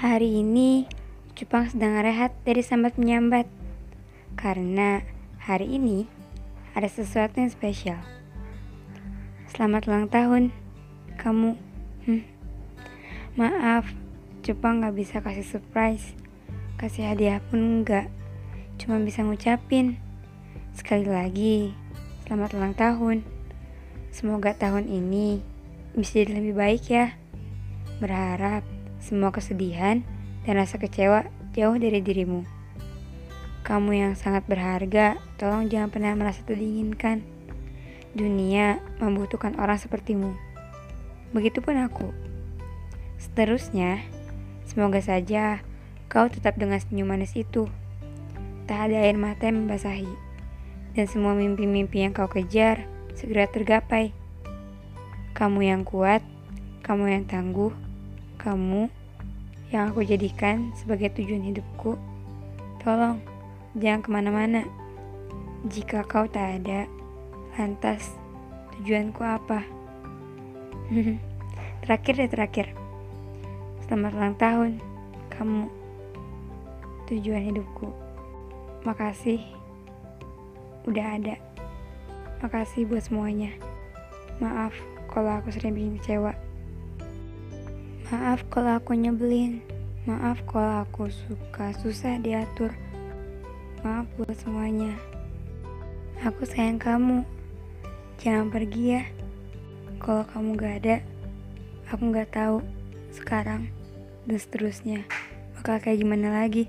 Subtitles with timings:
[0.00, 0.88] Hari ini
[1.36, 3.44] Jepang sedang rehat dari sambat menyambat
[4.32, 5.04] karena
[5.36, 6.08] hari ini
[6.72, 8.00] ada sesuatu yang spesial.
[9.52, 10.56] Selamat ulang tahun,
[11.20, 11.52] kamu.
[12.08, 12.24] Hmm.
[13.36, 13.92] Maaf,
[14.40, 16.16] Jepang gak bisa kasih surprise,
[16.80, 18.08] kasih hadiah pun enggak,
[18.80, 20.00] cuma bisa ngucapin.
[20.72, 21.76] Sekali lagi,
[22.24, 23.20] selamat ulang tahun.
[24.16, 25.44] Semoga tahun ini
[25.92, 27.20] bisa jadi lebih baik ya.
[28.00, 30.04] Berharap semua kesedihan
[30.44, 32.46] dan rasa kecewa jauh dari dirimu.
[33.66, 37.20] Kamu yang sangat berharga, tolong jangan pernah merasa terdinginkan.
[38.16, 40.34] Dunia membutuhkan orang sepertimu.
[41.30, 42.10] Begitupun aku.
[43.20, 44.02] Seterusnya,
[44.66, 45.62] semoga saja
[46.10, 47.70] kau tetap dengan senyum manis itu.
[48.66, 50.10] Tak ada air mata yang membasahi.
[50.96, 54.10] Dan semua mimpi-mimpi yang kau kejar segera tergapai.
[55.36, 56.24] Kamu yang kuat,
[56.82, 57.70] kamu yang tangguh,
[58.40, 58.88] kamu
[59.68, 62.00] yang aku jadikan sebagai tujuan hidupku,
[62.80, 63.20] tolong
[63.76, 64.64] jangan ke mana-mana.
[65.68, 66.88] Jika kau tak ada,
[67.60, 68.16] lantas
[68.80, 69.60] tujuanku apa?
[71.84, 72.66] terakhir deh terakhir.
[73.84, 74.72] Selamat ulang tahun,
[75.36, 75.68] kamu
[77.12, 77.92] tujuan hidupku.
[78.88, 79.44] Makasih
[80.88, 81.36] udah ada.
[82.40, 83.52] Makasih buat semuanya.
[84.40, 84.72] Maaf
[85.12, 86.39] kalau aku sering bikin kecewa.
[88.10, 89.62] Maaf kalau aku nyebelin.
[90.02, 92.74] Maaf kalau aku suka susah diatur.
[93.86, 94.98] Maaf buat semuanya.
[96.26, 97.22] Aku sayang kamu.
[98.18, 99.02] Jangan pergi ya.
[100.02, 100.96] Kalau kamu gak ada,
[101.86, 102.66] aku gak tahu
[103.14, 103.70] sekarang
[104.26, 105.06] dan seterusnya
[105.54, 106.66] bakal kayak gimana lagi.